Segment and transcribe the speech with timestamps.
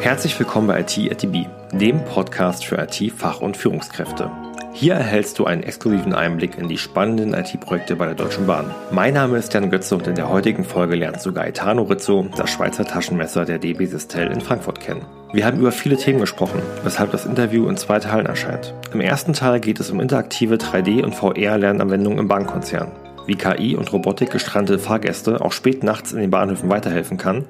[0.00, 4.30] Herzlich willkommen bei IT at DB, dem Podcast für IT-Fach- und Führungskräfte.
[4.72, 8.74] Hier erhältst du einen exklusiven Einblick in die spannenden IT-Projekte bei der Deutschen Bahn.
[8.90, 12.48] Mein Name ist Jan Götze und in der heutigen Folge lernst du Gaetano Rizzo, das
[12.48, 15.04] Schweizer Taschenmesser der DB Sistel in Frankfurt kennen.
[15.34, 18.72] Wir haben über viele Themen gesprochen, weshalb das Interview in zwei Teilen erscheint.
[18.94, 22.90] Im ersten Teil geht es um interaktive 3D- und VR-Lernanwendungen im Bahnkonzern,
[23.26, 27.44] wie KI und Robotik gestrandete Fahrgäste auch spät nachts in den Bahnhöfen weiterhelfen kann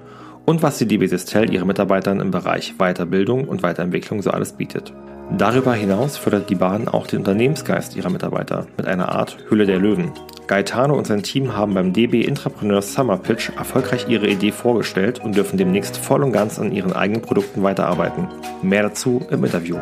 [0.51, 4.93] und was die DB Sistel ihren Mitarbeitern im Bereich Weiterbildung und Weiterentwicklung so alles bietet.
[5.39, 9.79] Darüber hinaus fördert die Bahn auch den Unternehmensgeist ihrer Mitarbeiter mit einer Art Hülle der
[9.79, 10.11] Löwen.
[10.49, 15.37] Gaetano und sein Team haben beim DB Intrapreneurs Summer Pitch erfolgreich ihre Idee vorgestellt und
[15.37, 18.27] dürfen demnächst voll und ganz an ihren eigenen Produkten weiterarbeiten.
[18.61, 19.77] Mehr dazu im Interview.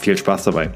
[0.00, 0.72] Viel Spaß dabei!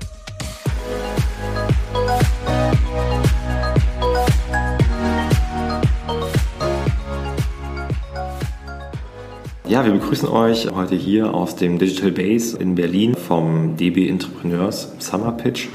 [9.71, 14.91] Ja, wir begrüßen euch heute hier aus dem Digital Base in Berlin vom DB Entrepreneurs
[14.99, 15.69] Summer Pitch.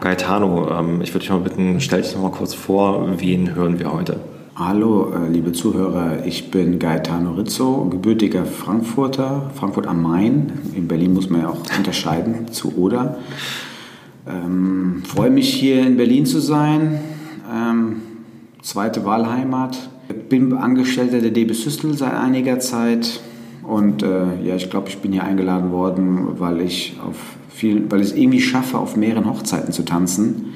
[0.00, 3.80] Gaetano, ähm, ich würde dich mal bitten, stell dich noch mal kurz vor, wen hören
[3.80, 4.20] wir heute?
[4.54, 10.52] Hallo, äh, liebe Zuhörer, ich bin Gaetano Rizzo, gebürtiger Frankfurter, Frankfurt am Main.
[10.76, 13.18] In Berlin muss man ja auch unterscheiden zu Oder.
[14.28, 17.00] Ähm, freue mich hier in Berlin zu sein.
[17.52, 17.96] Ähm,
[18.62, 19.90] zweite Wahlheimat.
[20.28, 23.20] Bin Angestellter der DB Systel seit einiger Zeit
[23.70, 27.16] und äh, ja, ich glaube, ich bin hier eingeladen worden, weil ich auf
[27.48, 30.46] viel, weil ich es irgendwie schaffe, auf mehreren Hochzeiten zu tanzen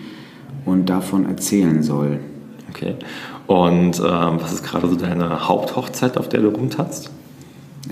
[0.64, 2.20] und davon erzählen soll.
[2.70, 2.94] Okay.
[3.46, 7.10] Und ähm, was ist gerade so deine Haupthochzeit, auf der du rumtanzt?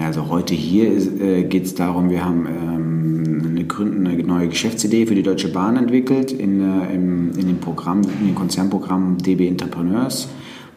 [0.03, 5.05] Also heute hier äh, geht es darum, wir haben ähm, eine, Gründen, eine neue Geschäftsidee
[5.06, 9.47] für die Deutsche Bahn entwickelt in, äh, im, in dem Programm, in dem Konzernprogramm DB
[9.47, 10.28] Entrepreneurs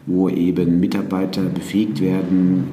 [0.06, 2.68] wo eben Mitarbeiter befähigt werden,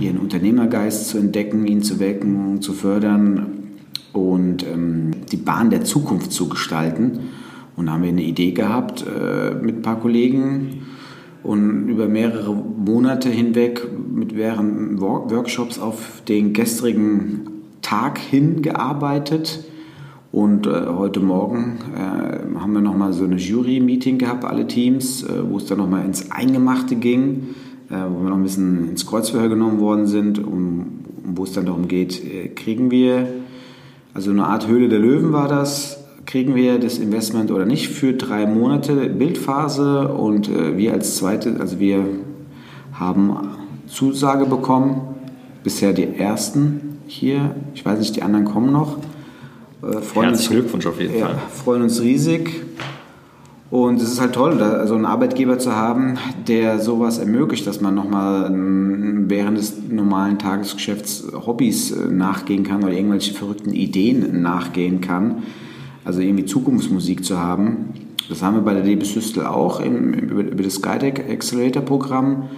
[0.00, 3.58] ihren Unternehmergeist zu entdecken, ihn zu wecken, zu fördern
[4.12, 7.18] und ähm, die Bahn der Zukunft zu gestalten.
[7.76, 10.82] Und da haben wir eine Idee gehabt äh, mit ein paar Kollegen
[11.42, 17.40] und über mehrere Monate hinweg mit mehreren Workshops auf den gestrigen
[17.82, 19.64] Tag hingearbeitet
[20.38, 25.30] und äh, heute Morgen äh, haben wir nochmal so eine Jury-Meeting gehabt, alle Teams, äh,
[25.50, 27.56] wo es dann nochmal ins Eingemachte ging,
[27.90, 31.66] äh, wo wir noch ein bisschen ins Kreuzverhör genommen worden sind, um, wo es dann
[31.66, 33.26] darum geht, äh, kriegen wir,
[34.14, 38.12] also eine Art Höhle der Löwen war das, kriegen wir das Investment oder nicht für
[38.12, 42.04] drei Monate Bildphase und äh, wir als zweite, also wir
[42.92, 43.32] haben
[43.88, 45.00] Zusage bekommen,
[45.64, 48.98] bisher die ersten hier, ich weiß nicht, die anderen kommen noch.
[49.82, 51.38] Äh, freuen Herzlichen uns, Glückwunsch auf jeden ja, Fall.
[51.64, 52.62] freuen uns riesig.
[53.70, 56.16] Und es ist halt toll, da, so einen Arbeitgeber zu haben,
[56.46, 62.82] der sowas ermöglicht, dass man nochmal ähm, während des normalen Tagesgeschäfts Hobbys äh, nachgehen kann
[62.82, 65.42] oder irgendwelche verrückten Ideen nachgehen kann.
[66.04, 67.90] Also irgendwie Zukunftsmusik zu haben.
[68.30, 72.48] Das haben wir bei der DB Systel auch im, über, über das Skytech Accelerator Programm.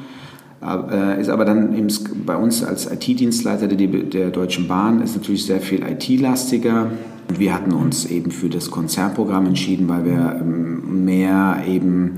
[0.63, 1.89] Äh, ist aber dann eben
[2.27, 6.91] bei uns als IT-Dienstleiter der, der Deutschen Bahn ist natürlich sehr viel IT-lastiger.
[7.29, 12.17] Und wir hatten uns eben für das Konzernprogramm entschieden, weil wir ähm, mehr eben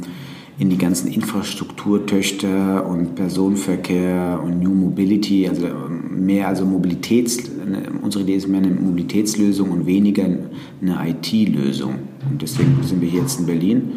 [0.58, 7.38] in die ganzen Infrastrukturtöchter und Personenverkehr und New Mobility, also ähm, mehr also Mobilitäts,
[8.02, 11.94] unsere Idee ist mehr eine Mobilitätslösung und weniger eine IT-Lösung.
[12.28, 13.92] Und deswegen sind wir hier jetzt in Berlin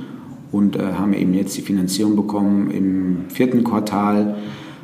[0.55, 4.37] und äh, haben eben jetzt die Finanzierung bekommen im vierten Quartal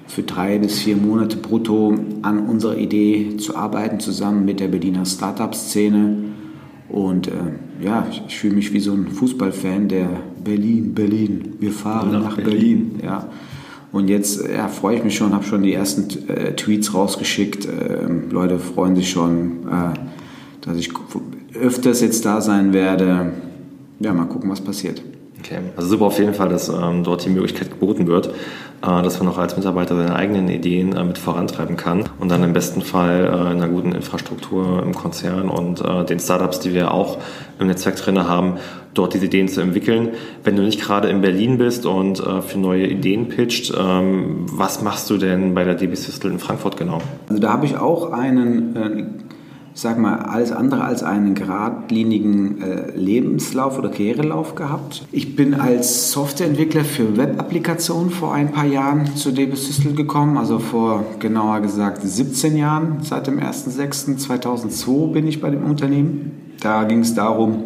[0.06, 5.06] für drei bis vier Monate brutto an unserer Idee zu arbeiten, zusammen mit der Berliner
[5.06, 6.18] Startup-Szene.
[6.90, 7.32] Und äh,
[7.82, 10.10] ja, ich, fühle mich wie so ein Fußballfan, der
[10.44, 12.90] Berlin, Berlin, wir fahren nach, nach Berlin.
[12.90, 13.00] Berlin.
[13.02, 13.30] Ja.
[13.94, 17.66] Und jetzt ja, freue ich mich schon, habe schon die ersten äh, Tweets rausgeschickt.
[17.66, 19.94] Äh, Leute freuen sich schon, äh,
[20.60, 20.92] dass ich
[21.54, 23.32] öfters jetzt da sein werde.
[24.02, 25.02] Ja, mal gucken, was passiert.
[25.44, 28.32] Okay, also super auf jeden Fall, dass ähm, dort die Möglichkeit geboten wird, äh,
[28.82, 32.54] dass man auch als Mitarbeiter seine eigenen Ideen äh, mit vorantreiben kann und dann im
[32.54, 36.94] besten Fall äh, in einer guten Infrastruktur im Konzern und äh, den Startups, die wir
[36.94, 37.18] auch
[37.60, 38.58] im Netzwerk drin haben,
[38.94, 40.10] dort diese Ideen zu entwickeln.
[40.44, 44.84] Wenn du nicht gerade in Berlin bist und äh, für neue Ideen pitcht, ähm, was
[44.84, 47.00] machst du denn bei der DB Systel in Frankfurt genau?
[47.30, 49.04] Also da habe ich auch einen äh,
[49.74, 55.06] sag mal, alles andere als einen geradlinigen äh, Lebenslauf oder Karrierelauf gehabt.
[55.12, 60.60] Ich bin als Softwareentwickler für Web-Applikationen vor ein paar Jahren zu DB Systel gekommen, also
[60.60, 62.98] vor genauer gesagt 17 Jahren.
[63.02, 66.54] Seit dem 1.6.2002 bin ich bei dem Unternehmen.
[66.60, 67.64] Da ging es darum,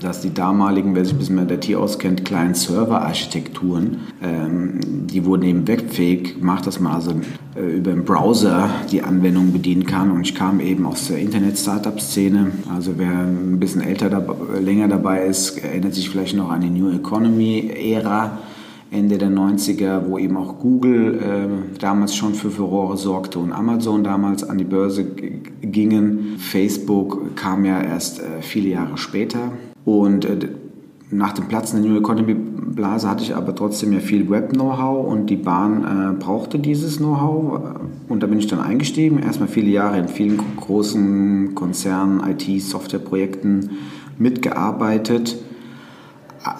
[0.00, 5.24] dass die damaligen, wer sich ein bisschen mit der T auskennt, kleinen Server-Architekturen, ähm, die
[5.24, 7.12] wurden eben webfähig gemacht, dass man also
[7.54, 10.10] äh, über den Browser die Anwendung bedienen kann.
[10.10, 12.52] Und ich kam eben aus der Internet-Startup-Szene.
[12.74, 16.70] Also wer ein bisschen älter, dabei, länger dabei ist, erinnert sich vielleicht noch an die
[16.70, 18.38] New Economy-Ära.
[18.92, 24.02] Ende der 90er, wo eben auch Google äh, damals schon für Furore sorgte und Amazon
[24.02, 26.38] damals an die Börse gingen.
[26.38, 29.52] Facebook kam ja erst äh, viele Jahre später.
[29.98, 30.36] Und äh,
[31.10, 35.26] nach dem Platzen der New Economy Blase hatte ich aber trotzdem ja viel Web-Know-how und
[35.26, 37.60] die Bahn äh, brauchte dieses Know-how.
[38.08, 39.18] Und da bin ich dann eingestiegen.
[39.18, 43.70] Erstmal viele Jahre in vielen großen Konzernen, IT-Software-Projekten
[44.18, 45.36] mitgearbeitet.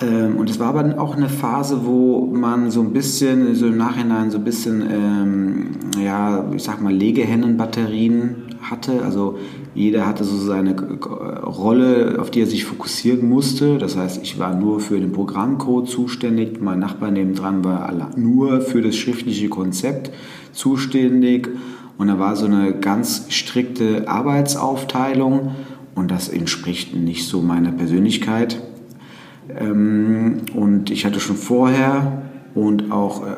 [0.02, 3.76] Ähm, und es war aber auch eine Phase, wo man so ein bisschen, so im
[3.76, 5.66] Nachhinein so ein bisschen, ähm,
[6.02, 9.02] ja, ich sag mal, Legehennenbatterien hatte.
[9.04, 9.38] Also
[9.80, 13.78] jeder hatte so seine Rolle, auf die er sich fokussieren musste.
[13.78, 18.82] Das heißt, ich war nur für den Programmcode zuständig, mein Nachbar nebendran war nur für
[18.82, 20.10] das schriftliche Konzept
[20.52, 21.48] zuständig.
[21.96, 25.52] Und da war so eine ganz strikte Arbeitsaufteilung
[25.94, 28.60] und das entspricht nicht so meiner Persönlichkeit.
[29.58, 32.22] Ähm, und ich hatte schon vorher
[32.54, 33.34] und auch äh,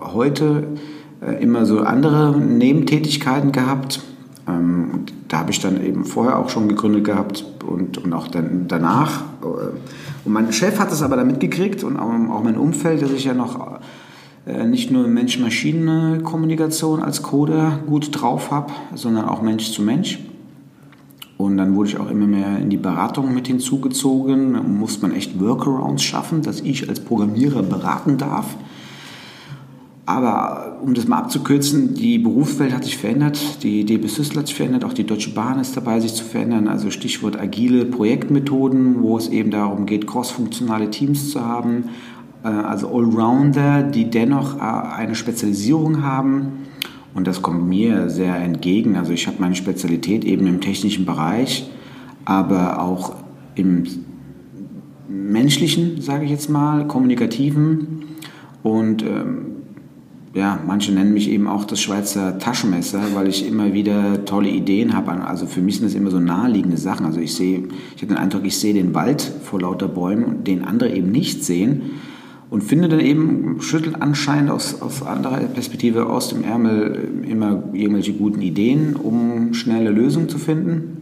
[0.00, 0.64] heute
[1.20, 4.02] äh, immer so andere Nebentätigkeiten gehabt
[4.48, 8.66] ähm, da habe ich dann eben vorher auch schon gegründet gehabt und, und auch dann
[8.68, 9.22] danach.
[9.42, 9.46] Äh,
[10.24, 13.24] und mein Chef hat es aber dann mitgekriegt und auch, auch mein Umfeld, dass ich
[13.24, 13.80] ja noch
[14.46, 20.20] äh, nicht nur Mensch-Maschine-Kommunikation als Coder gut drauf habe, sondern auch Mensch zu Mensch.
[21.36, 24.54] Und dann wurde ich auch immer mehr in die Beratung mit hinzugezogen.
[24.54, 28.56] Da muss man echt Workarounds schaffen, dass ich als Programmierer beraten darf.
[30.08, 34.56] Aber um das mal abzukürzen, die Berufswelt hat sich verändert, die DB Systel hat sich
[34.56, 36.66] verändert, auch die Deutsche Bahn ist dabei, sich zu verändern.
[36.66, 41.90] Also Stichwort agile Projektmethoden, wo es eben darum geht, crossfunktionale Teams zu haben,
[42.42, 46.52] äh, also Allrounder, die dennoch äh, eine Spezialisierung haben.
[47.12, 48.96] Und das kommt mir sehr entgegen.
[48.96, 51.68] Also ich habe meine Spezialität eben im technischen Bereich,
[52.24, 53.14] aber auch
[53.56, 53.84] im
[55.06, 58.04] menschlichen, sage ich jetzt mal, kommunikativen.
[58.62, 59.57] Und ähm,
[60.38, 64.94] ja, manche nennen mich eben auch das Schweizer Taschenmesser, weil ich immer wieder tolle Ideen
[64.94, 65.10] habe.
[65.26, 67.06] Also für mich sind das immer so naheliegende Sachen.
[67.06, 67.64] Also ich sehe,
[67.96, 71.44] ich habe den Eindruck, ich sehe den Wald vor lauter Bäumen, den andere eben nicht
[71.44, 71.90] sehen
[72.50, 78.12] und finde dann eben, schüttelt anscheinend aus, aus anderer Perspektive aus dem Ärmel immer irgendwelche
[78.12, 80.97] guten Ideen, um schnelle Lösungen zu finden.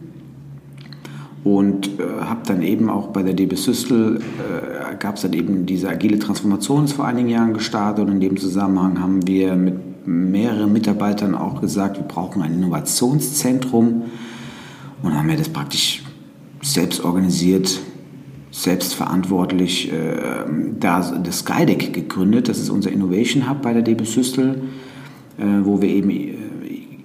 [1.47, 5.65] Und äh, habe dann eben auch bei der DB Systel, äh, gab es dann eben
[5.65, 8.05] diese agile Transformation, vor einigen Jahren gestartet.
[8.05, 14.03] Und in dem Zusammenhang haben wir mit mehreren Mitarbeitern auch gesagt, wir brauchen ein Innovationszentrum.
[15.01, 16.03] Und haben wir das praktisch
[16.61, 17.79] selbst organisiert,
[18.51, 19.95] selbstverantwortlich äh,
[20.77, 22.49] da das Skydeck gegründet.
[22.49, 24.63] Das ist unser Innovation Hub bei der DB Systel,
[25.37, 26.09] äh, wo wir eben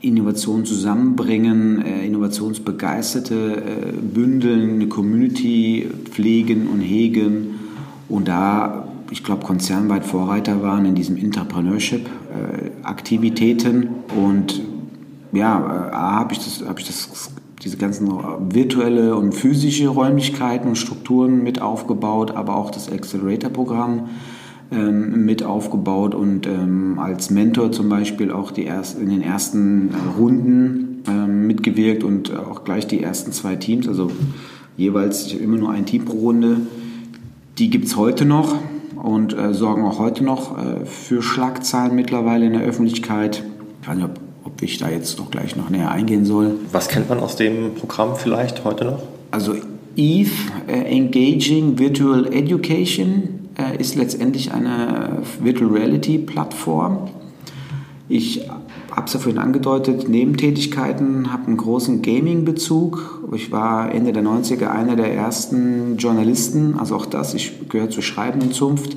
[0.03, 7.61] Innovation zusammenbringen, äh, innovationsbegeisterte äh, bündeln, eine Community pflegen und hegen.
[8.09, 14.61] Und da, ich glaube, konzernweit Vorreiter waren in diesem Entrepreneurship-Aktivitäten und
[15.33, 17.31] ja, äh, habe ich, das, hab ich das,
[17.63, 18.09] diese ganzen
[18.53, 24.09] virtuelle und physische Räumlichkeiten und Strukturen mit aufgebaut, aber auch das Accelerator-Programm
[24.73, 29.91] ähm, mit aufgebaut und ähm, als Mentor zum Beispiel auch die erst, in den ersten
[29.91, 34.11] äh, Runden ähm, mitgewirkt und auch gleich die ersten zwei Teams, also
[34.77, 36.59] jeweils immer nur ein Team pro Runde.
[37.59, 38.57] Die gibt es heute noch
[39.03, 43.43] und äh, sorgen auch heute noch äh, für Schlagzeilen mittlerweile in der Öffentlichkeit.
[43.83, 46.55] Ich weiß nicht, ob, ob ich da jetzt noch gleich noch näher eingehen soll.
[46.71, 49.03] Was kennt man aus dem Programm vielleicht heute noch?
[49.31, 49.55] Also
[49.97, 50.31] EVE,
[50.69, 57.09] äh, Engaging Virtual Education, äh, ist letztendlich eine Virtual Reality Plattform.
[58.09, 58.49] Ich
[58.91, 63.29] habe es ja vorhin angedeutet, Nebentätigkeiten, habe einen großen Gaming-Bezug.
[63.35, 68.03] Ich war Ende der 90er einer der ersten Journalisten, also auch das, ich gehöre zur
[68.03, 68.97] schreibenden Zunft,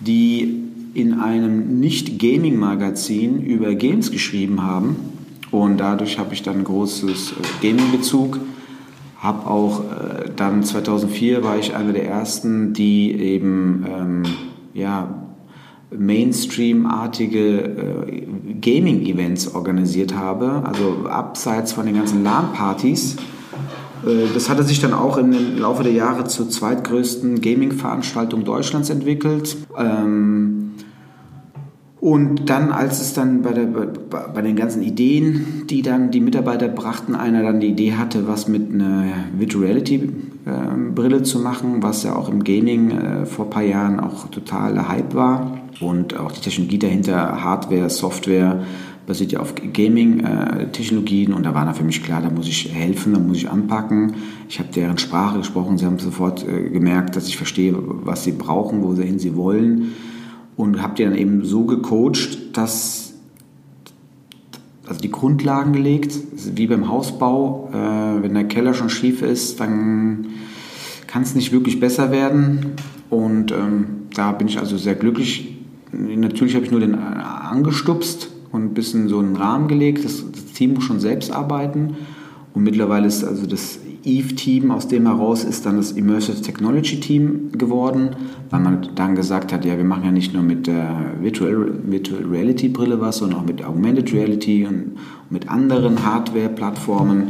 [0.00, 0.62] die
[0.94, 4.96] in einem Nicht-Gaming-Magazin über Games geschrieben haben.
[5.50, 8.40] Und dadurch habe ich dann einen großes äh, Gaming-Bezug.
[9.18, 14.22] Habe auch äh, dann 2004 war ich einer der ersten, die eben ähm,
[14.74, 15.08] ja,
[15.90, 18.26] Mainstream-artige äh,
[18.60, 23.16] Gaming-Events organisiert habe, also abseits von den ganzen LAN-Partys.
[24.06, 29.56] Äh, das hatte sich dann auch im Laufe der Jahre zur zweitgrößten Gaming-Veranstaltung Deutschlands entwickelt.
[29.76, 30.67] Ähm,
[32.00, 36.68] Und dann, als es dann bei, der, bei, den ganzen Ideen, die dann die Mitarbeiter
[36.68, 40.08] brachten, einer dann die Idee hatte, was mit einer Virtual Reality
[40.46, 44.28] äh, Brille zu machen, was ja auch im Gaming äh, vor ein paar Jahren auch
[44.28, 45.58] total Hype war.
[45.80, 48.62] Und auch die Technologie dahinter, Hardware, Software,
[49.08, 51.32] basiert ja auf Gaming-Technologien.
[51.32, 54.14] und da war dann für mich klar, da muss ich helfen, da muss ich anpacken.
[54.48, 58.32] Ich habe deren Sprache gesprochen, sie haben sofort äh, gemerkt, dass ich verstehe, was sie
[58.32, 59.94] brauchen, wohin sie wollen
[60.58, 63.14] und habe die dann eben so gecoacht, dass
[64.86, 66.18] also die Grundlagen gelegt,
[66.56, 67.70] wie beim Hausbau.
[67.72, 70.26] Äh, wenn der Keller schon schief ist, dann
[71.06, 72.72] kann es nicht wirklich besser werden.
[73.08, 73.84] Und ähm,
[74.14, 75.58] da bin ich also sehr glücklich.
[75.92, 80.04] Natürlich habe ich nur den äh, angestupst und ein bisschen so einen Rahmen gelegt.
[80.04, 81.96] Das, das Team muss schon selbst arbeiten.
[82.52, 87.52] Und mittlerweile ist also das Eve-Team, aus dem heraus ist dann das Immersive Technology Team
[87.52, 88.10] geworden,
[88.50, 92.24] weil man dann gesagt hat, ja, wir machen ja nicht nur mit der Virtual, Virtual
[92.24, 94.96] Reality Brille was, sondern auch mit Augmented Reality und
[95.30, 97.22] mit anderen Hardware-Plattformen.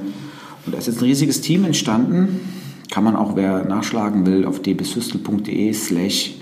[0.65, 2.41] Und da ist jetzt ein riesiges Team entstanden.
[2.91, 6.37] Kann man auch, wer nachschlagen will, auf dbsystel.de slash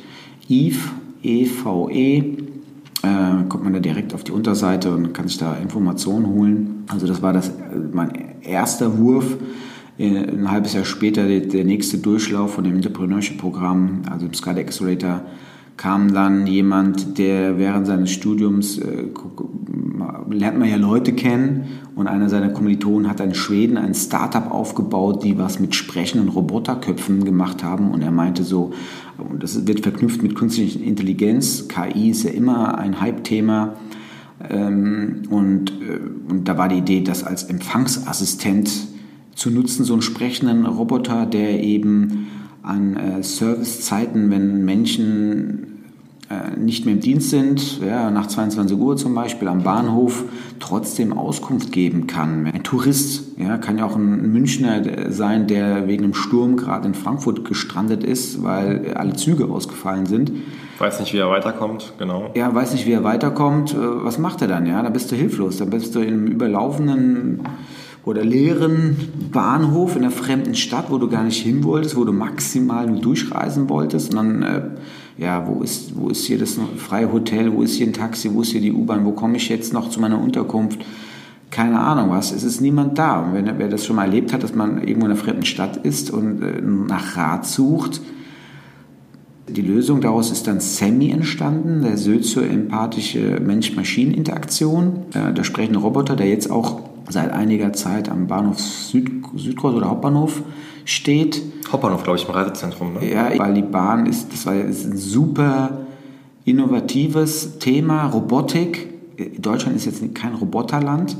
[0.49, 0.78] eve,
[1.23, 6.85] E-V-E, äh, kommt man da direkt auf die Unterseite und kann sich da Informationen holen.
[6.88, 7.50] Also das war das,
[7.93, 9.37] mein erster Wurf
[9.98, 15.22] ein halbes Jahr später der, nächste Durchlauf von dem Entrepreneurship-Programm, also im Sky Accelerator,
[15.76, 19.04] kam dann jemand, der während seines Studiums äh,
[20.30, 25.22] lernt man ja Leute kennen und einer seiner Kommilitonen hat in Schweden ein Startup aufgebaut,
[25.22, 28.72] die was mit Sprechen und Roboterköpfen gemacht haben und er meinte so,
[29.38, 33.74] das wird verknüpft mit künstlicher Intelligenz, KI ist ja immer ein Hype-Thema
[34.48, 36.00] ähm, und, äh,
[36.30, 38.95] und da war die Idee, das als Empfangsassistent
[39.37, 42.26] zu nutzen, so einen sprechenden Roboter, der eben
[42.62, 45.76] an äh, Servicezeiten, wenn Menschen
[46.28, 50.25] äh, nicht mehr im Dienst sind, ja, nach 22 Uhr zum Beispiel am Bahnhof,
[50.59, 52.47] trotzdem Auskunft geben kann.
[52.47, 56.95] Ein Tourist ja, kann ja auch ein Münchner sein, der wegen einem Sturm gerade in
[56.95, 60.33] Frankfurt gestrandet ist, weil alle Züge ausgefallen sind.
[60.78, 62.31] Weiß nicht, wie er weiterkommt, genau.
[62.35, 63.75] Ja, weiß nicht, wie er weiterkommt.
[63.75, 64.66] Äh, was macht er dann?
[64.66, 65.59] Ja, da bist du hilflos.
[65.59, 67.43] Da bist du in einem überlaufenden
[68.06, 68.96] oder leeren
[69.32, 73.00] Bahnhof in einer fremden Stadt, wo du gar nicht hin wolltest, wo du maximal nur
[73.00, 74.14] durchreisen wolltest.
[74.14, 74.62] Und dann, äh,
[75.18, 78.42] ja, wo ist, wo ist hier das freie Hotel, wo ist hier ein Taxi, wo
[78.42, 80.78] ist hier die U-Bahn, wo komme ich jetzt noch zu meiner Unterkunft?
[81.50, 83.22] Keine Ahnung was, es ist niemand da.
[83.22, 85.76] Und wenn, wer das schon mal erlebt hat, dass man irgendwo in einer fremden Stadt
[85.78, 88.00] ist und äh, nach Rat sucht,
[89.48, 95.06] die Lösung daraus ist dann SEMI entstanden, der sozioempathische Mensch-Maschinen-Interaktion.
[95.12, 99.88] Äh, der sprechende Roboter, der jetzt auch seit einiger Zeit am Bahnhof Süd, Südkreuz oder
[99.88, 100.42] Hauptbahnhof
[100.84, 101.42] steht.
[101.70, 102.94] Hauptbahnhof, glaube ich, im Reisezentrum.
[102.94, 103.10] Ne?
[103.12, 105.86] Ja, weil die Bahn ist, das war ist ein super
[106.44, 108.94] innovatives Thema, Robotik.
[109.38, 111.16] Deutschland ist jetzt kein Roboterland.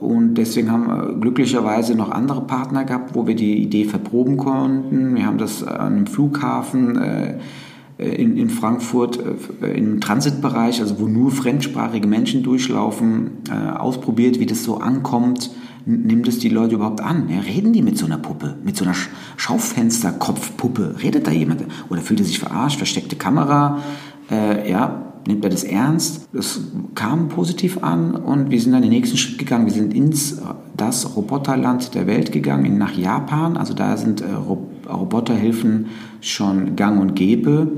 [0.00, 5.14] Und deswegen haben wir glücklicherweise noch andere Partner gehabt, wo wir die Idee verproben konnten.
[5.14, 7.34] Wir haben das an einem Flughafen äh, äh,
[7.98, 9.20] in, in Frankfurt
[9.62, 15.50] äh, im Transitbereich, also wo nur fremdsprachige Menschen durchlaufen, äh, ausprobiert, wie das so ankommt.
[15.86, 17.28] Nimmt es die Leute überhaupt an?
[17.28, 18.94] Ja, reden die mit so einer Puppe, mit so einer
[19.36, 20.96] Schaufensterkopfpuppe?
[21.02, 21.62] Redet da jemand?
[21.90, 22.78] Oder fühlt er sich verarscht?
[22.78, 23.80] Versteckte Kamera?
[24.30, 26.28] Äh, ja, nimmt er das ernst?
[26.32, 26.60] Es
[26.94, 29.66] kam positiv an und wir sind dann den nächsten Schritt gegangen.
[29.66, 30.40] Wir sind ins
[30.76, 33.56] das Roboterland der Welt gegangen, nach Japan.
[33.56, 34.24] Also da sind äh,
[34.88, 35.86] Roboterhilfen
[36.20, 37.68] schon gang und gäbe.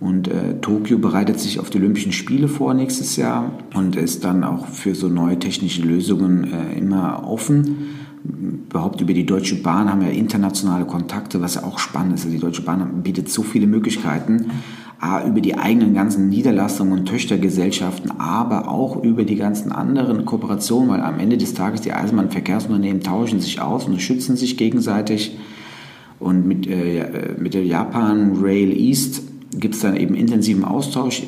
[0.00, 4.42] Und äh, Tokio bereitet sich auf die Olympischen Spiele vor nächstes Jahr und ist dann
[4.42, 7.76] auch für so neue technische Lösungen äh, immer offen.
[8.24, 12.24] Überhaupt über die Deutsche Bahn haben wir internationale Kontakte, was ja auch spannend ist.
[12.24, 14.50] Also die Deutsche Bahn bietet so viele Möglichkeiten.
[14.98, 20.90] A, über die eigenen ganzen Niederlassungen und Töchtergesellschaften, aber auch über die ganzen anderen Kooperationen,
[20.90, 25.36] weil am Ende des Tages die Eisenbahnverkehrsunternehmen tauschen sich aus und schützen sich gegenseitig.
[26.22, 29.22] Und mit, äh, mit der Japan Rail East
[29.58, 31.22] gibt es dann eben intensiven Austausch,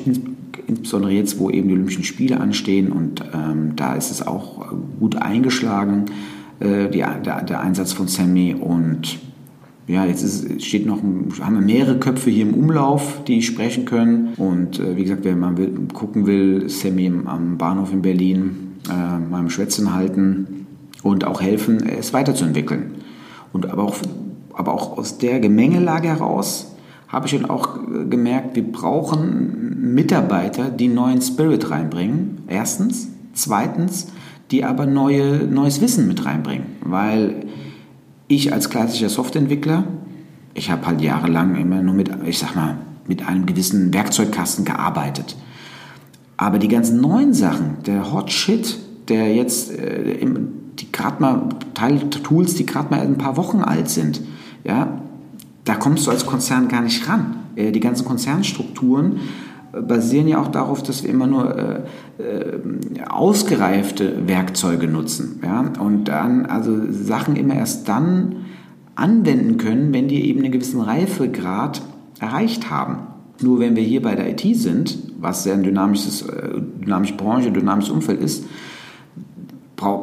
[0.67, 2.91] insbesondere jetzt, wo eben die Olympischen Spiele anstehen.
[2.91, 6.05] Und ähm, da ist es auch gut eingeschlagen,
[6.59, 8.55] äh, die, der, der, Einsatz von SEMI.
[8.55, 9.19] Und
[9.87, 10.99] ja, jetzt ist, steht noch,
[11.41, 14.29] haben wir mehrere Köpfe hier im Umlauf, die sprechen können.
[14.37, 19.19] Und äh, wie gesagt, wer mal will, gucken will, SEMI am Bahnhof in Berlin, äh,
[19.19, 20.67] mal im Schwätzen halten
[21.03, 22.95] und auch helfen, es weiterzuentwickeln.
[23.53, 23.95] Und aber auch
[24.55, 26.75] aber auch aus der Gemengelage heraus
[27.07, 27.77] habe ich schon auch
[28.09, 32.39] gemerkt, wir brauchen Mitarbeiter, die neuen Spirit reinbringen.
[32.47, 33.09] Erstens.
[33.33, 34.07] Zweitens,
[34.51, 36.65] die aber neue, neues Wissen mit reinbringen.
[36.81, 37.45] Weil
[38.27, 39.83] ich als klassischer Softwareentwickler,
[40.53, 45.35] ich habe halt jahrelang immer nur mit, ich sag mal, mit einem gewissen Werkzeugkasten gearbeitet.
[46.37, 50.17] Aber die ganzen neuen Sachen, der Hot Shit, der jetzt äh,
[50.79, 54.21] die gerade mal Teil Tools, die gerade mal ein paar Wochen alt sind,
[54.65, 54.99] ja,
[55.63, 57.35] da kommst du als Konzern gar nicht ran.
[57.55, 59.19] Äh, die ganzen Konzernstrukturen
[59.73, 61.79] äh, basieren ja auch darauf, dass wir immer nur äh,
[62.21, 62.59] äh,
[63.09, 65.39] ausgereifte Werkzeuge nutzen.
[65.43, 65.71] Ja?
[65.79, 68.45] Und dann also Sachen immer erst dann
[68.95, 71.81] anwenden können, wenn die eben einen gewissen Reifegrad
[72.19, 72.99] erreicht haben.
[73.41, 77.51] Nur wenn wir hier bei der IT sind, was sehr ein dynamisches, äh, dynamische Branche,
[77.51, 78.45] dynamisches Umfeld ist,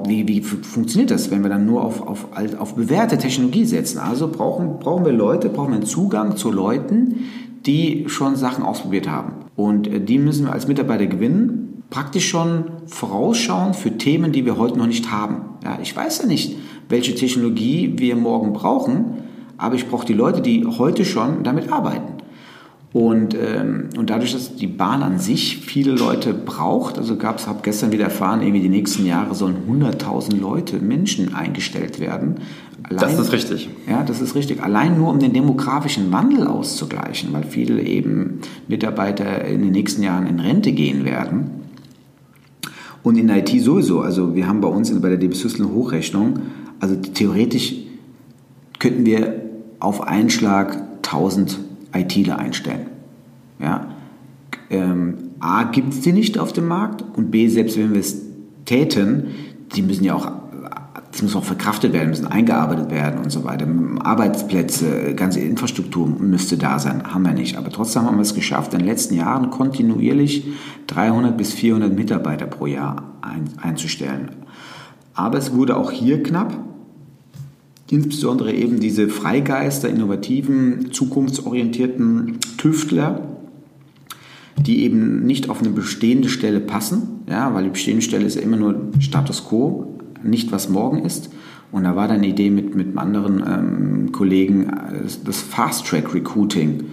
[0.06, 2.26] wie, wie funktioniert das, wenn wir dann nur auf, auf,
[2.58, 3.98] auf bewährte Technologie setzen?
[3.98, 7.24] Also brauchen, brauchen wir Leute, brauchen wir einen Zugang zu Leuten,
[7.66, 9.32] die schon Sachen ausprobiert haben.
[9.56, 14.58] Und äh, die müssen wir als Mitarbeiter gewinnen, praktisch schon vorausschauen für Themen, die wir
[14.58, 15.42] heute noch nicht haben.
[15.62, 16.56] Ja, ich weiß ja nicht,
[16.88, 19.22] welche Technologie wir morgen brauchen,
[19.58, 22.11] aber ich brauche die Leute, die heute schon damit arbeiten.
[22.92, 27.46] Und, ähm, und dadurch, dass die Bahn an sich viele Leute braucht, also gab es,
[27.46, 32.36] habe gestern wieder erfahren, irgendwie die nächsten Jahre sollen 100.000 Leute, Menschen eingestellt werden.
[32.82, 33.70] Allein, das ist richtig.
[33.88, 34.62] Ja, das ist richtig.
[34.62, 40.26] Allein nur um den demografischen Wandel auszugleichen, weil viele eben Mitarbeiter in den nächsten Jahren
[40.26, 41.62] in Rente gehen werden.
[43.02, 44.00] Und in IT sowieso.
[44.00, 46.40] Also wir haben bei uns bei der DB System Hochrechnung,
[46.78, 47.74] also theoretisch
[48.78, 49.40] könnten wir
[49.80, 51.58] auf einen Schlag 1000
[51.94, 52.86] ITler einstellen.
[53.58, 53.88] Ja?
[54.70, 58.22] Ähm, A, gibt es die nicht auf dem Markt und B, selbst wenn wir es
[58.64, 59.28] täten,
[59.74, 60.30] die müssen ja auch,
[61.10, 63.66] das muss auch verkraftet werden, müssen eingearbeitet werden und so weiter.
[64.04, 67.56] Arbeitsplätze, ganze Infrastruktur müsste da sein, haben wir nicht.
[67.56, 70.46] Aber trotzdem haben wir es geschafft, in den letzten Jahren kontinuierlich
[70.86, 74.30] 300 bis 400 Mitarbeiter pro Jahr ein, einzustellen.
[75.14, 76.56] Aber es wurde auch hier knapp
[77.92, 83.36] insbesondere eben diese Freigeister, innovativen, zukunftsorientierten Tüftler,
[84.56, 88.40] die eben nicht auf eine bestehende Stelle passen, ja, weil die bestehende Stelle ist ja
[88.40, 91.30] immer nur Status quo, nicht was morgen ist.
[91.70, 94.70] Und da war dann eine Idee mit, mit anderen ähm, Kollegen,
[95.24, 96.84] das Fast Track Recruiting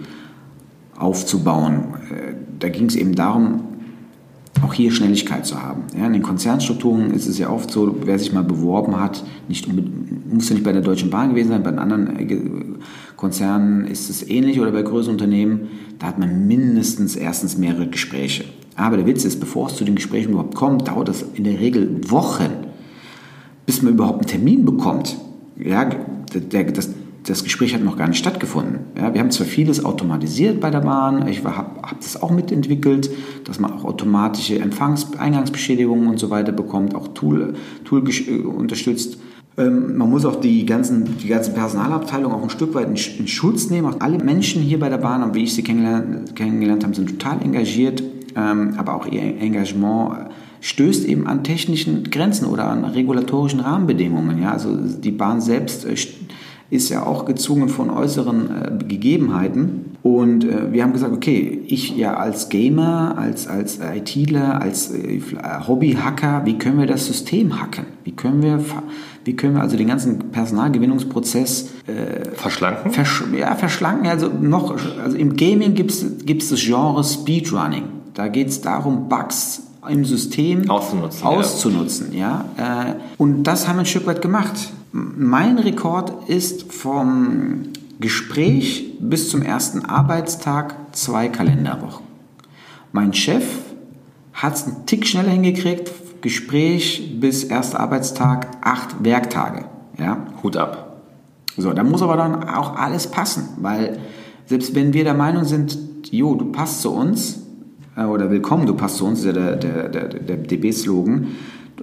[0.96, 1.94] aufzubauen.
[2.10, 3.69] Äh, da ging es eben darum,
[4.62, 5.82] auch hier Schnelligkeit zu haben.
[5.98, 9.68] Ja, in den Konzernstrukturen ist es ja oft so, wer sich mal beworben hat, nicht
[10.32, 12.38] muss ja nicht bei der Deutschen Bahn gewesen sein, bei anderen äh,
[13.16, 15.68] Konzernen ist es ähnlich oder bei größeren Unternehmen,
[15.98, 18.44] da hat man mindestens erstens mehrere Gespräche.
[18.76, 21.60] Aber der Witz ist, bevor es zu den Gesprächen überhaupt kommt, dauert das in der
[21.60, 22.50] Regel Wochen,
[23.66, 25.18] bis man überhaupt einen Termin bekommt.
[25.62, 26.90] Ja, der, das,
[27.26, 28.80] das Gespräch hat noch gar nicht stattgefunden.
[28.96, 33.10] Ja, wir haben zwar vieles automatisiert bei der Bahn, ich habe hab das auch mitentwickelt,
[33.44, 37.54] dass man auch automatische Empfangs-, Eingangsbeschädigungen und so weiter bekommt, auch Tool,
[37.84, 39.18] Tool äh, unterstützt.
[39.58, 43.28] Ähm, man muss auch die ganzen, die ganzen Personalabteilungen auch ein Stück weit in, in
[43.28, 43.86] Schutz nehmen.
[43.86, 47.42] Auch alle Menschen hier bei der Bahn, wie ich sie kennengelernt, kennengelernt habe, sind total
[47.42, 48.02] engagiert,
[48.34, 50.30] ähm, aber auch ihr Engagement
[50.60, 54.42] stößt eben an technischen Grenzen oder an regulatorischen Rahmenbedingungen.
[54.42, 54.52] Ja?
[54.52, 55.96] Also die Bahn selbst äh,
[56.70, 59.96] ist ja auch gezwungen von äußeren äh, Gegebenheiten.
[60.02, 65.20] Und äh, wir haben gesagt, okay, ich ja als Gamer, als, als ITler, als äh,
[65.66, 67.86] Hobbyhacker, wie können wir das System hacken?
[68.04, 68.64] Wie können wir,
[69.24, 72.92] wie können wir also den ganzen Personalgewinnungsprozess äh, verschlanken?
[72.92, 74.06] Versch ja, verschlanken.
[74.06, 77.84] Also noch, also im Gaming gibt es das Genre Speedrunning.
[78.14, 81.26] Da geht es darum, Bugs im System auszunutzen.
[81.26, 82.44] auszunutzen ja.
[82.56, 82.90] ja.
[82.90, 84.72] Äh, und das haben wir ein Stück weit gemacht.
[84.92, 87.62] Mein Rekord ist vom
[88.00, 92.04] Gespräch bis zum ersten Arbeitstag zwei Kalenderwochen.
[92.90, 93.44] Mein Chef
[94.32, 99.66] hat es einen Tick schneller hingekriegt, Gespräch bis erster Arbeitstag acht Werktage.
[99.96, 100.26] Ja?
[100.42, 101.02] Hut ab.
[101.56, 104.00] So, da muss aber dann auch alles passen, weil
[104.46, 105.78] selbst wenn wir der Meinung sind,
[106.10, 107.42] jo, du passt zu uns,
[107.96, 111.28] äh, oder willkommen, du passt zu uns, ist ja der, der, der, der DB-Slogan,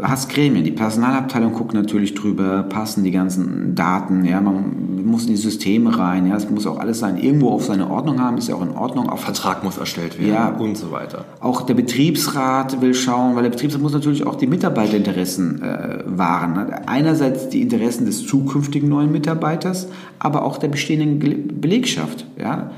[0.02, 5.30] hast Gremien, die Personalabteilung guckt natürlich drüber, passen die ganzen Daten, ja, man muss in
[5.30, 8.48] die Systeme rein, ja, es muss auch alles sein, irgendwo auf seine Ordnung haben, ist
[8.48, 9.10] ja auch in Ordnung.
[9.10, 11.26] Auch Vertrag muss erstellt werden ja, und so weiter.
[11.40, 16.54] Auch der Betriebsrat will schauen, weil der Betriebsrat muss natürlich auch die Mitarbeiterinteressen äh, wahren.
[16.54, 16.88] Ne?
[16.88, 19.88] Einerseits die Interessen des zukünftigen neuen Mitarbeiters,
[20.20, 22.72] aber auch der bestehenden Belegschaft, ja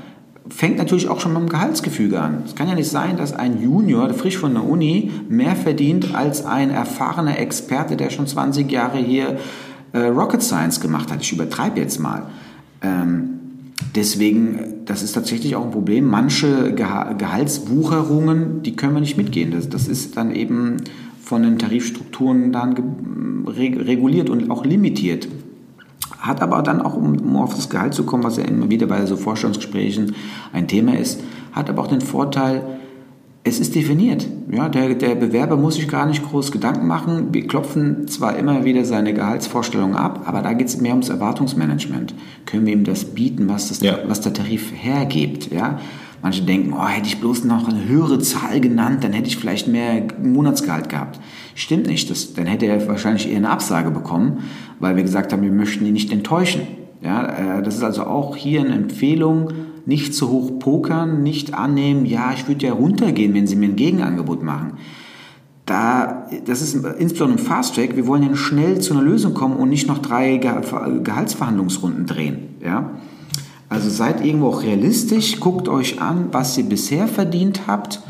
[0.50, 2.42] fängt natürlich auch schon mit dem Gehaltsgefüge an.
[2.44, 6.44] Es kann ja nicht sein, dass ein Junior, frisch von der Uni, mehr verdient als
[6.44, 9.38] ein erfahrener Experte, der schon 20 Jahre hier
[9.92, 11.22] äh, Rocket Science gemacht hat.
[11.22, 12.26] Ich übertreibe jetzt mal.
[12.82, 13.40] Ähm,
[13.94, 16.06] deswegen, das ist tatsächlich auch ein Problem.
[16.06, 19.52] Manche Geha Gehaltswucherungen, die können wir nicht mitgehen.
[19.52, 20.78] Das, das ist dann eben
[21.22, 25.28] von den Tarifstrukturen dann reguliert und auch limitiert
[26.20, 28.86] hat aber dann auch, um, um auf das Gehalt zu kommen, was ja immer wieder
[28.86, 30.14] bei so Vorstellungsgesprächen
[30.52, 32.62] ein Thema ist, hat aber auch den Vorteil,
[33.42, 34.26] Es ist definiert.
[34.50, 37.32] Ja, der, der Bewerber muss sich gar nicht groß Gedanken machen.
[37.32, 42.14] Wir klopfen zwar immer wieder seine Gehaltsvorstellungen ab, aber da geht es mehr ums Erwartungsmanagement.
[42.44, 43.98] Können wir ihm das bieten, was, das, ja.
[44.06, 45.50] was der Tarif hergibt?
[45.50, 45.78] Ja?
[46.22, 49.68] Manche denken, oh, hätte ich bloß noch eine höhere Zahl genannt, dann hätte ich vielleicht
[49.68, 51.18] mehr Monatsgehalt gehabt.
[51.54, 52.10] Stimmt nicht.
[52.10, 54.40] Das, dann hätte er wahrscheinlich eher eine Absage bekommen,
[54.78, 56.62] weil wir gesagt haben, wir möchten ihn nicht enttäuschen.
[57.02, 59.52] Ja, äh, das ist also auch hier eine Empfehlung,
[59.86, 63.76] nicht zu hoch pokern, nicht annehmen, ja, ich würde ja runtergehen, wenn Sie mir ein
[63.76, 64.74] Gegenangebot machen.
[65.64, 69.56] Da, das ist insbesondere im Fast Track, wir wollen ja schnell zu einer Lösung kommen
[69.56, 72.56] und nicht noch drei Gehaltsverhandlungsrunden drehen.
[72.62, 72.90] Ja?
[73.70, 78.00] Also seid irgendwo auch realistisch, guckt euch an, was ihr bisher verdient habt,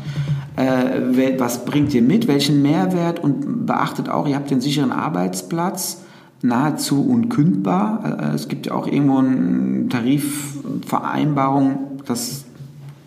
[0.55, 6.01] äh, was bringt ihr mit, welchen Mehrwert und beachtet auch, ihr habt den sicheren Arbeitsplatz
[6.41, 8.31] nahezu unkündbar.
[8.33, 12.45] Äh, es gibt ja auch irgendwo eine Tarifvereinbarung, dass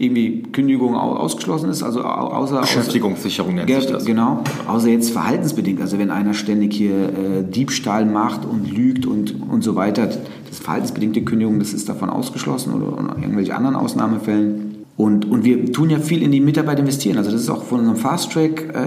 [0.05, 4.05] irgendwie Kündigung ausgeschlossen ist, also außer Beschäftigungssicherung nennt sich das.
[4.05, 9.35] Genau, außer jetzt verhaltensbedingt, also wenn einer ständig hier äh, Diebstahl macht und lügt und,
[9.51, 14.85] und so weiter, das verhaltensbedingte Kündigung, das ist davon ausgeschlossen oder, irgendwelche anderen Ausnahmefällen.
[14.97, 17.19] Und, und wir tun ja viel in die Mitarbeit investieren.
[17.19, 18.79] Also das ist auch von unserem Fast Track äh,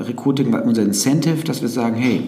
[0.00, 2.22] Recruiting unser Incentive, dass wir sagen, hey,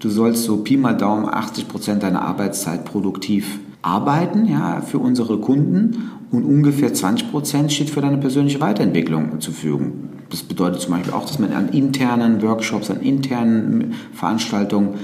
[0.00, 5.38] Du sollst so Pi mal Daumen 80 Prozent deiner Arbeitszeit produktiv arbeiten, ja, für unsere
[5.38, 9.92] Kunden und ungefähr 20 Prozent steht für deine persönliche Weiterentwicklung zur Verfügung.
[10.30, 14.94] Das bedeutet zum Beispiel auch, dass man an internen Workshops, an internen Veranstaltungen,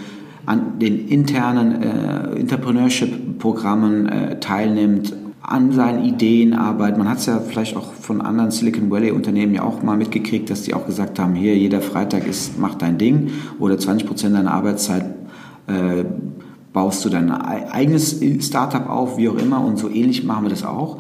[0.47, 5.12] an den internen äh, Entrepreneurship-Programmen äh, teilnimmt,
[5.43, 6.99] an seinen Ideen arbeitet.
[6.99, 10.51] Man hat es ja vielleicht auch von anderen Silicon Valley Unternehmen ja auch mal mitgekriegt,
[10.51, 14.37] dass die auch gesagt haben, hier jeder Freitag ist, mach dein Ding oder 20 Prozent
[14.37, 15.05] deiner Arbeitszeit
[15.67, 16.05] äh,
[16.73, 20.65] baust du dein eigenes Startup auf, wie auch immer und so ähnlich machen wir das
[20.65, 20.99] auch.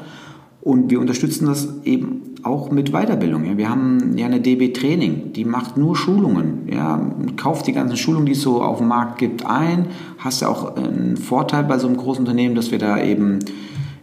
[0.66, 3.44] Und wir unterstützen das eben auch mit Weiterbildung.
[3.44, 3.56] Ja.
[3.56, 6.68] Wir haben ja eine DB Training, die macht nur Schulungen.
[6.68, 7.08] Ja.
[7.36, 9.86] Kauft die ganzen Schulungen, die es so auf dem Markt gibt, ein.
[10.18, 13.38] Hast ja auch einen Vorteil bei so einem großen Unternehmen, dass wir da eben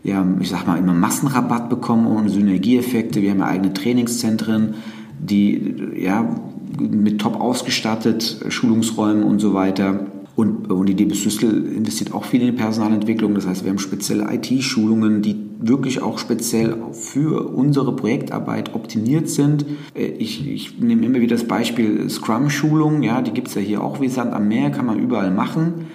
[0.06, 3.22] ja, ich sag mal, immer Massenrabatt bekommen und Synergieeffekte.
[3.22, 4.76] Wir haben ja eigene Trainingszentren,
[5.20, 6.34] die ja
[6.80, 10.08] mit top ausgestattet, Schulungsräumen und so weiter.
[10.38, 13.36] Und, und die DB Süssel investiert auch viel in die Personalentwicklung.
[13.36, 15.36] Das heißt, wir haben spezielle IT-Schulungen, die
[15.68, 19.66] wirklich auch speziell für unsere Projektarbeit optimiert sind.
[19.96, 23.04] Äh, ich, ich nehme immer wieder das Beispiel Scrum-Schulung.
[23.04, 25.86] Ja, die gibt es ja hier auch wie Sand am Meer, kann man überall machen.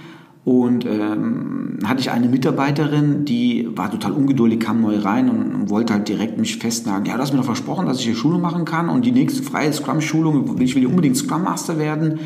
[0.45, 5.69] Und ähm, hatte ich eine Mitarbeiterin, die war total ungeduldig, kam neu rein und, und,
[5.69, 7.05] wollte halt direkt mich festnageln.
[7.05, 9.43] Ja, du hast mir doch versprochen, dass ich hier Schulung machen kann und die nächste
[9.43, 12.21] freie Scrum-Schulung, ich will hier unbedingt Scrum Master werden,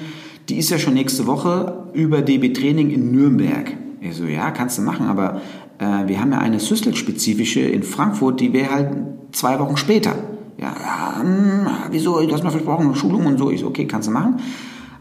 [0.49, 3.73] die ist ja schon nächste Woche über DB Training in Nürnberg.
[4.01, 5.41] Ich so, ja, kannst du machen, aber
[5.83, 8.90] äh, wir haben ja eine Süssel-spezifische in Frankfurt, die wäre halt
[9.33, 10.14] zwei Wochen später.
[10.59, 13.51] Ja, ja, hm, wieso, du hast mir versprochen, Schulung und so.
[13.51, 14.37] Ich so, okay, kannst du machen.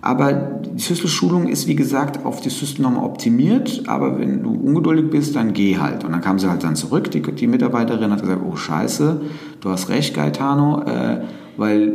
[0.03, 3.83] Aber die Systel-Schulung ist, wie gesagt, auf die Systel-Norm optimiert.
[3.85, 6.03] Aber wenn du ungeduldig bist, dann geh halt.
[6.03, 7.11] Und dann kam sie halt dann zurück.
[7.11, 9.21] Die, die Mitarbeiterin hat gesagt, oh Scheiße,
[9.59, 10.81] du hast recht, Gaetano.
[10.81, 11.21] Äh,
[11.57, 11.93] weil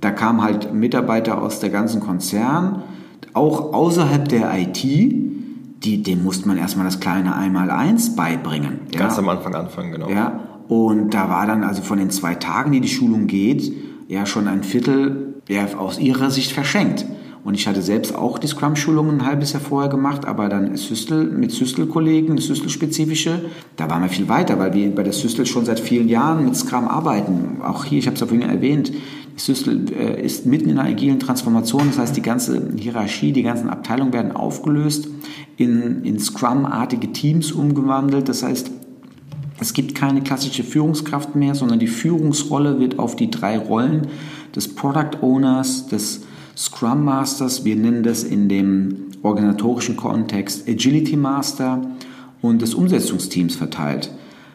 [0.00, 2.82] da kamen halt Mitarbeiter aus der ganzen Konzern,
[3.32, 4.84] auch außerhalb der IT,
[5.84, 8.80] die, dem musste man erstmal das kleine Einmal-Eins beibringen.
[8.92, 9.18] Ganz ja.
[9.18, 10.08] am Anfang anfangen, genau.
[10.08, 13.72] Ja, und da war dann also von den zwei Tagen, die die Schulung geht,
[14.08, 17.04] ja schon ein Viertel ja, aus ihrer Sicht verschenkt.
[17.44, 21.26] Und ich hatte selbst auch die Scrum-Schulungen ein halbes Jahr vorher gemacht, aber dann Systel,
[21.26, 23.44] mit Systel-Kollegen, Systel-spezifische,
[23.76, 26.56] da waren wir viel weiter, weil wir bei der Systel schon seit vielen Jahren mit
[26.56, 27.60] Scrum arbeiten.
[27.62, 28.92] Auch hier, ich habe es vorhin erwähnt,
[29.36, 33.68] Systel äh, ist mitten in einer agilen Transformation, das heißt, die ganze Hierarchie, die ganzen
[33.68, 35.08] Abteilungen werden aufgelöst,
[35.58, 38.30] in, in Scrum-artige Teams umgewandelt.
[38.30, 38.70] Das heißt,
[39.60, 44.06] es gibt keine klassische Führungskraft mehr, sondern die Führungsrolle wird auf die drei Rollen
[44.56, 46.22] des Product Owners, des
[46.56, 51.80] Scrum Masters, wir nennen das in dem organisatorischen Kontext Agility Master
[52.42, 54.10] und des Umsetzungsteams verteilt.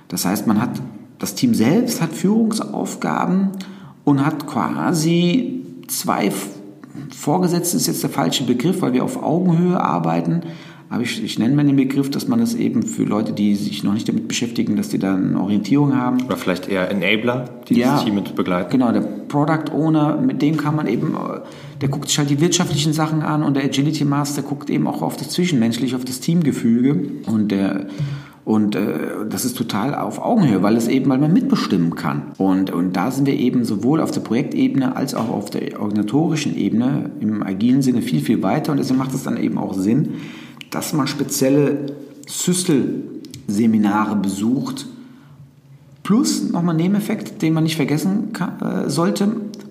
[0.07, 0.81] Das heißt, man hat
[1.17, 3.49] das Team selbst hat Führungsaufgaben
[4.05, 6.31] und hat quasi zwei
[7.15, 10.43] Vorgesetzte ist jetzt der falsche Begriff, weil wir auf Augenhöhe arbeiten,
[10.89, 13.83] aber ich, ich nenne mal den Begriff, dass man es eben für Leute, die sich
[13.83, 16.23] noch nicht damit beschäftigen, dass die da eine Orientierung haben.
[16.25, 18.71] Oder vielleicht eher Enabler, die ja, das Team mit begleiten.
[18.71, 21.15] Genau, der Product Owner, mit dem kann man eben,
[21.81, 25.01] der guckt sich halt die wirtschaftlichen Sachen an und der Agility Master guckt eben auch
[25.01, 27.87] auf das Zwischenmenschliche, auf das Teamgefüge und der
[28.49, 32.31] und äh, das ist total auf Augenhöhe, weil es eben, weil man mitbestimmen kann.
[32.39, 36.57] Und, und da sind wir eben sowohl auf der Projektebene als auch auf der organisatorischen
[36.57, 38.71] Ebene im agilen Sinne viel, viel weiter.
[38.71, 40.15] Und deswegen macht es dann eben auch Sinn,
[40.71, 41.93] dass man spezielle
[42.27, 44.87] Systel-Seminare besucht.
[46.01, 49.29] Plus nochmal Nebeneffekt, den man nicht vergessen kann, äh, sollte.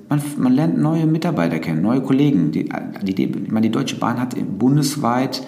[0.08, 2.52] Man, man lernt neue Mitarbeiter kennen, neue Kollegen.
[2.52, 2.68] Die,
[3.02, 5.42] die, die, die Deutsche Bahn hat bundesweit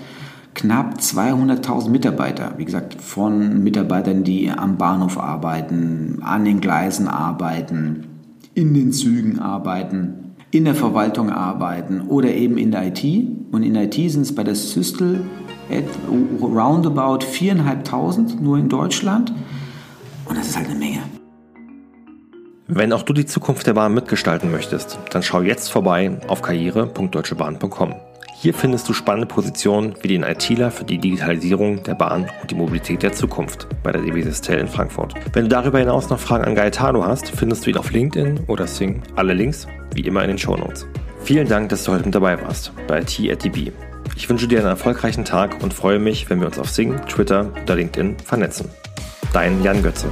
[0.54, 2.54] knapp 200.000 Mitarbeiter.
[2.56, 8.06] Wie gesagt, von Mitarbeitern, die am Bahnhof arbeiten, an den Gleisen arbeiten,
[8.54, 13.04] in den Zügen arbeiten, in der Verwaltung arbeiten oder eben in der IT.
[13.52, 15.20] Und in der IT sind es bei der Systel
[16.42, 19.32] roundabout 4.500 nur in Deutschland.
[20.24, 21.19] Und das ist halt eine Menge.
[22.72, 27.96] Wenn auch du die Zukunft der Bahn mitgestalten möchtest, dann schau jetzt vorbei auf karriere.deutschebahn.com.
[28.36, 32.54] Hier findest du spannende Positionen wie den ITler für die Digitalisierung der Bahn und die
[32.54, 35.14] Mobilität der Zukunft bei der DB Sistel in Frankfurt.
[35.32, 38.68] Wenn du darüber hinaus noch Fragen an Gaetano hast, findest du ihn auf LinkedIn oder
[38.68, 39.02] Sing.
[39.16, 40.86] Alle Links wie immer in den Show Notes.
[41.24, 43.72] Vielen Dank, dass du heute mit dabei warst bei IT at DB.
[44.14, 47.50] Ich wünsche dir einen erfolgreichen Tag und freue mich, wenn wir uns auf Sing, Twitter
[47.64, 48.68] oder LinkedIn vernetzen.
[49.32, 50.06] Dein Jan Götze.